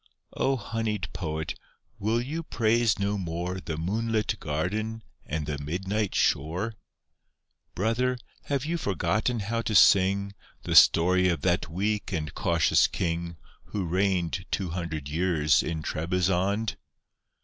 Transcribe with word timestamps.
O 0.33 0.55
honeyed 0.55 1.09
Poet, 1.13 1.53
will 1.99 2.19
you 2.19 2.41
praise 2.41 2.97
no 2.97 3.19
more 3.19 3.59
The 3.61 3.77
moonlit 3.77 4.39
garden 4.39 5.03
and 5.27 5.45
the 5.45 5.59
midnight 5.59 6.15
shore? 6.15 6.73
Brother, 7.75 8.17
have 8.45 8.65
you 8.65 8.79
forgotten 8.79 9.41
how 9.41 9.61
to 9.61 9.75
sing 9.75 10.33
The 10.63 10.73
story 10.73 11.29
of 11.29 11.41
that 11.41 11.69
weak 11.69 12.11
and 12.11 12.33
cautious 12.33 12.87
king 12.87 13.37
Who 13.65 13.85
reigned 13.85 14.47
two 14.49 14.71
hundred 14.71 15.07
years 15.07 15.61
in 15.61 15.83
Trebizond? 15.83 16.77